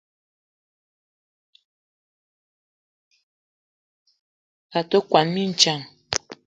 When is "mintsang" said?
5.35-5.83